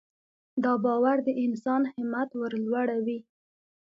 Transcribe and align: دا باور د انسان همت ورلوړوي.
دا 0.63 0.73
باور 0.83 1.17
د 1.27 1.29
انسان 1.45 1.81
همت 1.93 2.29
ورلوړوي. 2.41 3.19